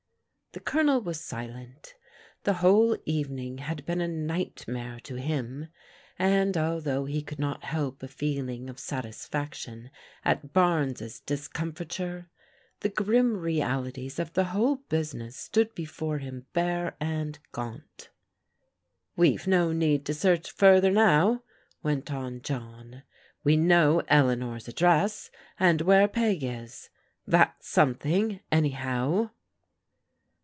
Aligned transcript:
The 0.53 0.59
Colonel 0.59 0.99
was 0.99 1.21
silent. 1.21 1.95
The 2.43 2.55
whole 2.55 2.97
evening 3.05 3.59
had 3.59 3.85
been 3.85 4.01
a 4.01 4.07
nightmare 4.09 4.99
to 5.03 5.15
him, 5.15 5.69
and 6.19 6.57
although 6.57 7.05
he 7.05 7.21
could 7.21 7.39
not 7.39 7.63
help 7.63 8.03
a 8.03 8.09
feeling 8.09 8.69
of 8.69 8.77
satisfaction 8.77 9.91
at 10.25 10.51
Barnes' 10.51 11.21
discomfiture, 11.21 12.29
the 12.81 12.89
grim 12.89 13.37
realities 13.37 14.19
of 14.19 14.33
the 14.33 14.43
whole 14.51 14.81
business 14.89 15.37
stood 15.37 15.73
before 15.73 16.17
him 16.17 16.45
bare 16.51 16.97
and 16.99 17.39
gaunt. 17.53 18.09
"We've 19.15 19.47
no 19.47 19.71
need 19.71 20.03
to 20.07 20.13
search 20.13 20.51
further 20.51 20.91
now," 20.91 21.43
went 21.81 22.11
on 22.11 22.41
John." 22.41 23.03
We 23.45 23.55
know 23.55 24.01
Eleanor's 24.09 24.67
address, 24.67 25.31
and 25.57 25.79
where 25.79 26.09
Peg 26.09 26.43
is,— 26.43 26.89
that's 27.25 27.69
something, 27.69 28.41
anyhow." 28.51 29.29